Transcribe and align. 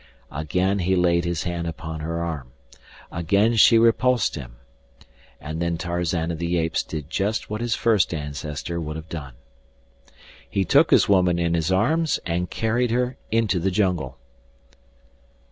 Again 0.31 0.79
he 0.79 0.95
laid 0.95 1.25
his 1.25 1.43
hand 1.43 1.67
upon 1.67 1.99
her 1.99 2.23
arm. 2.23 2.51
Again 3.11 3.55
she 3.55 3.77
repulsed 3.77 4.33
him. 4.33 4.55
And 5.39 5.61
then 5.61 5.77
Tarzan 5.77 6.31
of 6.31 6.39
the 6.39 6.57
Apes 6.57 6.81
did 6.81 7.07
just 7.07 7.51
what 7.51 7.61
his 7.61 7.75
first 7.75 8.11
ancestor 8.11 8.81
would 8.81 8.95
have 8.95 9.09
done. 9.09 9.35
He 10.49 10.65
took 10.65 10.89
his 10.89 11.07
woman 11.07 11.37
in 11.37 11.53
his 11.53 11.71
arms 11.71 12.19
and 12.25 12.49
carried 12.49 12.89
her 12.89 13.15
into 13.29 13.59
the 13.59 13.69
jungle. 13.69 14.17